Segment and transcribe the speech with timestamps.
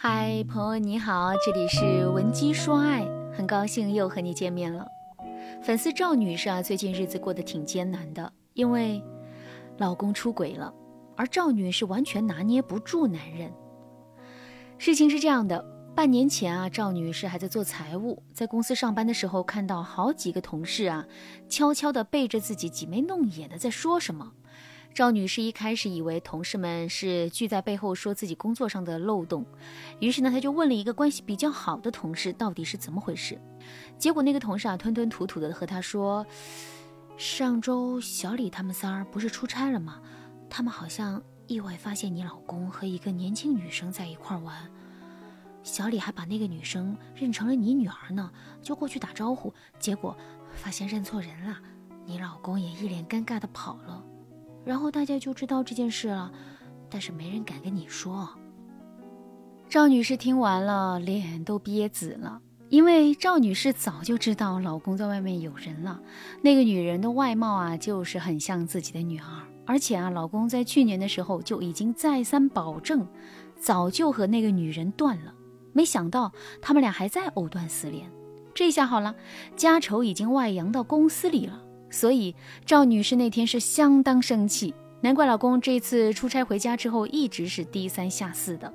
[0.00, 3.04] 嗨，朋友你好，这里是文姬说爱，
[3.36, 4.86] 很高兴又和你见面了。
[5.60, 9.02] 粉丝赵女士啊，最近日子过得挺艰难的，因为
[9.76, 10.72] 老公出轨了，
[11.16, 13.52] 而赵女士完全拿捏不住男人。
[14.78, 15.64] 事情是这样的，
[15.96, 21.04] 半年前啊，赵女士还在做财务，在公司上班的时候，看到好几个同事啊，
[21.48, 24.34] 悄悄地背着自己挤眉弄眼的在说什么。
[24.98, 29.46] 赵女士一开始以为同事们是聚在背后说自己工作上的漏洞，
[30.00, 33.40] 于是呢，她就问了一个关系比较好的同事到底是怎么回事。
[33.96, 36.26] 结果那个同事啊，吞吞吐吐的和她说，
[37.16, 40.02] 上周小李他们仨儿不是出差了吗？
[40.50, 44.68] 他们好像意外发现你老公和一个年轻女生在一块玩，
[45.62, 48.28] 小李还把那个女生认成了你女儿呢，
[48.60, 50.16] 就过去打招呼，结果
[50.56, 51.56] 发现认错人了，
[52.04, 54.04] 你老公也一脸尴尬的跑了。
[54.64, 56.30] 然后大家就知道这件事了，
[56.90, 58.28] 但是没人敢跟你说。
[59.68, 66.00] 赵女士听完了，脸都憋紫了，因为赵女士早就知道老公在外面有人了。
[66.42, 69.24] 那个女人的外貌啊，就是很像自己的女儿，
[69.66, 73.06] 而且啊，老公在去年的时候就已经再三保证，
[73.58, 75.34] 早就和那个女人断了。
[75.74, 78.10] 没想到他们俩还在藕断丝连，
[78.54, 79.14] 这下好了，
[79.54, 81.62] 家丑已经外扬到公司里了。
[81.90, 88.72] 所以赵女士那天是相当生气，难怪老公这次出差回家之后一直是低三下四的。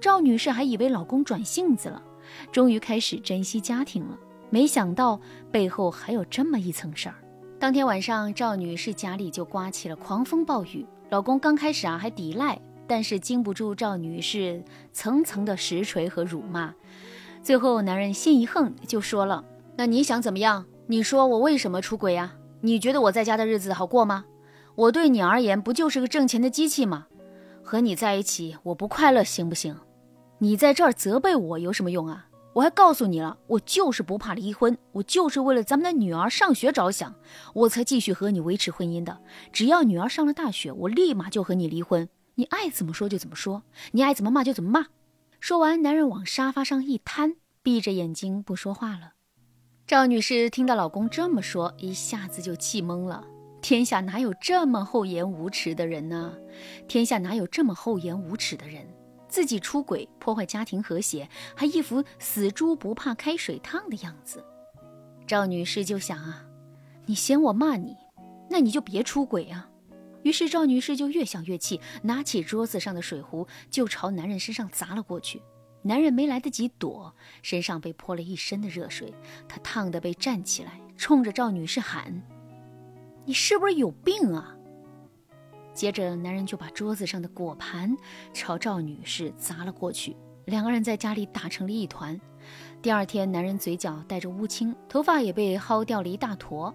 [0.00, 2.02] 赵女士还以为老公转性子了，
[2.50, 4.18] 终于开始珍惜家庭了，
[4.48, 5.20] 没想到
[5.52, 7.14] 背后还有这么一层事儿。
[7.58, 16.74] 当天晚上，赵女士家里就刮起了狂风暴雨，老公刚开始啊还抵赖，但是经不住赵女士层层的实锤和辱骂，
[17.42, 19.44] 最后男人心一横就说了
[19.76, 22.34] ：“那你想怎么样？”你说我为什么出轨呀？
[22.62, 24.24] 你觉得我在家的日子好过吗？
[24.74, 27.06] 我对你而言不就是个挣钱的机器吗？
[27.62, 29.76] 和你在一起我不快乐，行不行？
[30.38, 32.26] 你在这儿责备我有什么用啊？
[32.54, 37.14] 我还告诉你了，我就是不怕离婚，我就是为了咱们的女儿上学着想，
[37.54, 39.16] 我才继续和你维持婚姻的。
[39.52, 42.08] 只要女儿上了大学，我立马就和你离婚。
[42.34, 43.62] 你爱怎么说就怎么说，
[43.92, 44.86] 你爱怎么骂就怎么骂。
[45.38, 49.12] 说完，男人往沙发上一瘫，闭着眼睛不说话了。
[49.90, 53.26] 赵女士听到老公这么说，一下子就气懵了。
[53.60, 56.32] 天下哪有这么厚颜无耻的人呢？
[56.86, 58.86] 天下哪有这么厚颜无耻的人？
[59.28, 64.44] 自己出轨，破坏家庭和谐，还一副死猪不怕开水烫的样子。
[65.26, 66.44] 赵女士就想啊，
[67.06, 67.96] 你嫌我骂你，
[68.48, 69.68] 那你就别出轨啊。
[70.22, 75.42] 于是赵女士就越想越气，拿起桌子上的水壶就朝男人身上砸了过去。
[75.82, 79.14] 男人没来得及躲，身上被泼了一身的热水，
[79.48, 82.22] 他烫得被站起来，冲着赵女士喊
[83.24, 84.56] ：“你是不是有病啊？”
[85.72, 87.96] 接着，男人就把桌子上的果盘
[88.34, 90.14] 朝赵女士砸了过去，
[90.44, 92.20] 两个人在家里打成了一团。
[92.82, 96.74] 第二天，男人嘴角带着乌青，头发也被薅掉了一大坨，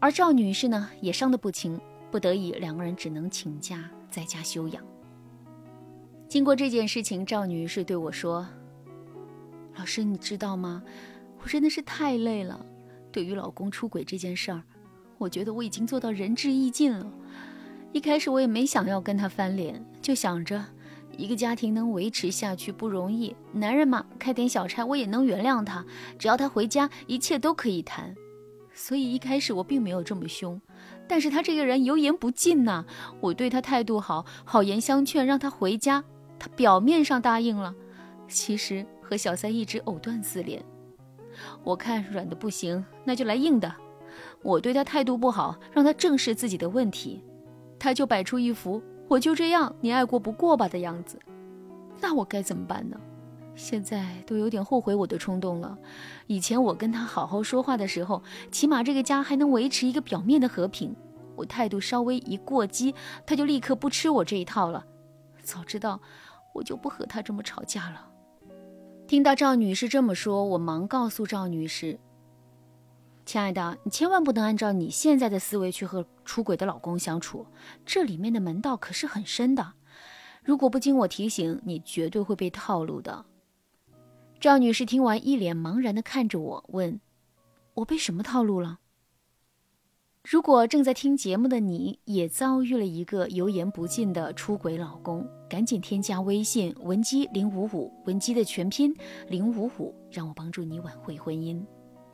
[0.00, 1.80] 而赵女士呢，也伤得不轻，
[2.10, 4.82] 不得已，两个人只能请假在家休养。
[6.34, 8.44] 经过这件事情，赵女士对我说
[9.78, 10.82] ：“老师，你知道吗？
[11.40, 12.66] 我真的是太累了。
[13.12, 14.60] 对于老公出轨这件事儿，
[15.16, 17.08] 我觉得我已经做到仁至义尽了。
[17.92, 20.60] 一开始我也没想要跟他翻脸，就想着
[21.16, 25.86] 一个家庭能维持下去不容易，男人嘛，开点小差我也能原谅他，
[26.18, 28.12] 只要他回家，一切都可以谈。
[28.72, 30.60] 所以一开始我并没有这么凶。
[31.06, 32.84] 但是他这个人油盐不进呐，
[33.20, 36.02] 我对他态度好，好言相劝，让他回家。”
[36.56, 37.74] 表面上答应了，
[38.28, 40.62] 其实和小三一直藕断丝连。
[41.62, 43.74] 我看软的不行，那就来硬的。
[44.42, 47.22] 我对他态度不好，让他正视自己的问题，
[47.78, 51.18] 他就摆出一副我就这样，你爱过不过吧的样子。
[52.00, 52.96] 那我该怎么办呢？
[53.56, 55.78] 现在都有点后悔我的冲动了。
[56.26, 60.94] 以前我跟他好好说话的时候，起码这个家还能维持一个表面的和平。
[61.36, 62.94] 我态度稍微一过激，
[63.26, 64.84] 他就立刻不吃我这一套了。
[65.42, 66.00] 早知道。
[66.54, 68.10] 我就不和他这么吵架了。
[69.06, 72.00] 听到赵女士这么说，我忙告诉赵女士
[73.26, 77.46] ：“亲爱的，你千万不能按照你现在的思维去和出轨的老公相处，
[77.84, 79.74] 这里面的门道可是很深的。
[80.42, 83.26] 如果不经我提醒，你绝对会被套路的。”
[84.40, 87.00] 赵女士听完，一脸茫然地看着我，问
[87.74, 88.78] ：“我被什么套路了？”
[90.26, 98.96] 如果正在听节目的你也遭遇了一个油盐不进的出轨老公，赶紧添加微信文姬零五五，文姬的全拼
[99.28, 101.62] 零五五，让我帮助你挽回婚姻。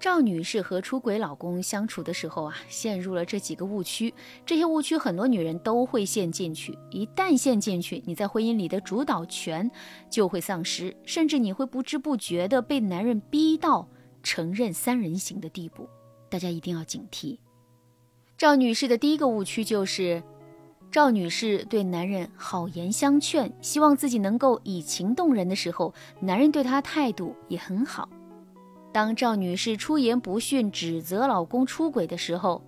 [0.00, 4.12] 赵女士和出轨老公相处的时候啊，陷入了这几个误区。
[4.44, 6.76] 这些误区很多女人都会陷进去。
[6.90, 9.70] 一旦陷进去，你在婚姻里的主导权
[10.10, 13.88] 就会丧失，甚至你会不知不觉的被男人逼到
[14.20, 15.88] 承认三人行的地步。
[16.28, 17.38] 大家一定要警惕。
[18.40, 20.22] 赵女士的第一个误区就是，
[20.90, 28.08] 赵女士对男人好言相劝，希望自己能够以情动人的时候，男人对她态度也很好。
[28.94, 32.62] 当赵女士出言不逊，指责老公出轨的时候，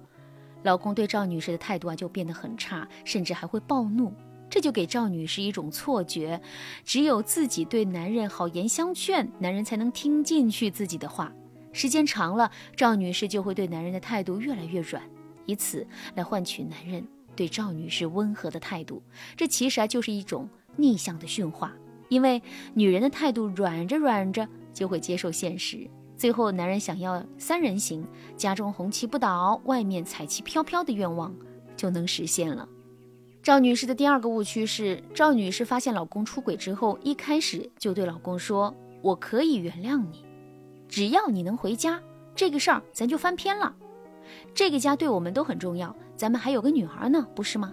[0.63, 4.13] 老公对赵女士的态度啊就变得很差，甚至还会暴怒。
[4.51, 6.39] 这就给赵女士一种错觉，
[6.85, 11.33] 只有自己对男人好言相劝，男人才能听进去自己的话。
[11.73, 15.03] 时间长了，赵女士就会对男人的态度越来越软，
[15.47, 19.03] 以此来换取男人对赵女士温和的态度。
[19.37, 21.73] 这其实啊就是一种逆向的驯化，
[22.09, 22.43] 因为
[22.75, 25.89] 女人的态度软着软着就会接受现实。
[26.17, 28.07] 最后，男人想要三人行，
[28.37, 31.35] 家中红旗不倒，外面彩旗飘飘的愿望
[31.77, 32.69] 就能实现了。
[33.43, 38.73] 赵女士的第二个误区是，赵女士发现老公出轨之后，一开始就对老公说
[39.03, 40.25] ：“我可以原谅你，
[40.87, 42.01] 只要你能回家，
[42.37, 43.75] 这个事儿咱就翻篇了。
[44.55, 47.73] 这个家对我们都很重要，咱们还有个女儿呢，不是吗？”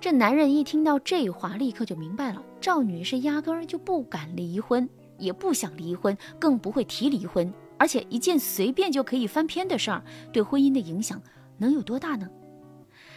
[0.00, 4.88] 这男人一听到这话，立刻就明白了，赵女士压根儿就不敢离婚。
[5.18, 7.50] 也不想离婚，更不会提离婚。
[7.78, 11.18] 而且一件随便就可以翻篇的事儿，对婚姻的影响
[11.56, 12.28] 能有多大呢？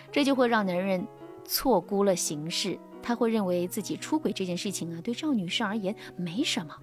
[0.09, 1.05] 这就会让男人
[1.43, 6.73] 错估了形势，他会认为自己出轨这件事情啊，对赵女士而言没什么。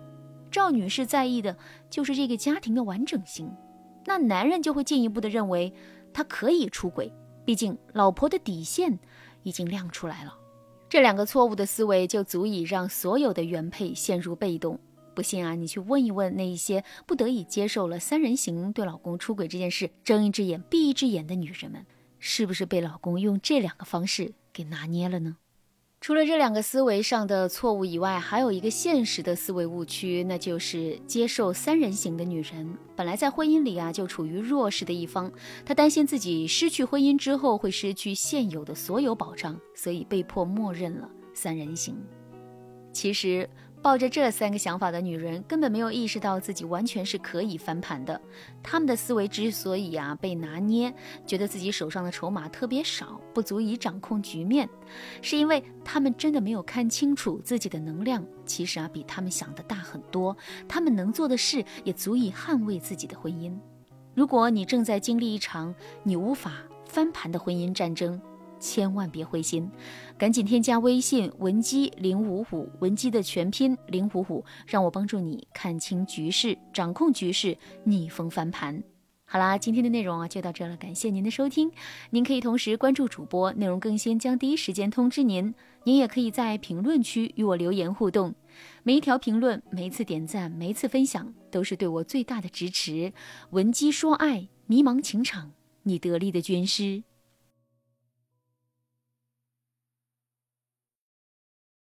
[0.50, 1.56] 赵女士在意的
[1.88, 3.50] 就是这个家庭的完整性，
[4.06, 5.75] 那男人就会进一步的认为
[6.12, 7.12] 他可以出轨，
[7.44, 8.99] 毕竟老婆的底线
[9.43, 10.35] 已经亮出来了。
[10.88, 14.79] 这两个错误的思维就足以让所有的原配陷入被动。
[15.14, 21.85] 不信啊，你去问一问那一些不得已接受了三人行、对老公出轨这件事睁一只眼闭一只眼的女人们，
[22.19, 25.38] 是不是被老公用这两个方式给拿捏了呢？
[26.06, 35.32] 除了这两个思维上的错误以外，还有一个现实的思维误区，那就是接受三人行的女人本来在婚姻里啊就处于弱势的一方，
[35.64, 42.00] 她担心自己失去婚姻之后会失去现有的所有保障，所以被迫默认了三人行。
[42.93, 43.50] 其实。
[43.87, 48.21] 抱着这三个想法的女人，根本没有意识到自己完全是可以翻盘的。
[48.61, 50.93] 她们的思维之所以啊被拿捏，
[51.25, 54.69] 觉得自己手上的筹码特别少，不足以掌控局面，
[55.23, 60.37] 是因为她们真的没有看清楚自己的能量，其实啊比他们想的大很多。
[60.67, 63.56] 她们能做的事也足以捍卫自己的婚姻。
[64.17, 65.73] 如果你正在经历一场
[66.03, 66.55] 你无法
[66.88, 68.21] 翻盘的婚姻战争，
[68.58, 69.70] 千万别灰心，
[70.17, 78.82] 赶紧添加微信文姬零五五，文姬的全拼零五五，让我帮助你看清局势，掌控局势，逆风翻盘。
[79.29, 81.70] 好啦，今天的内容啊就到这了，感谢您的收听。
[82.11, 85.52] 您可以同时关注主播，内容更新将第一时间通知您。
[85.82, 88.35] 您也可以在评论区与我留言互动，
[88.85, 93.12] 每一条评论、每一次点赞、每一次分享，都是对我最大的支持。
[93.50, 95.52] 文姬说爱，迷茫情场，
[95.82, 97.02] 你得力的军师。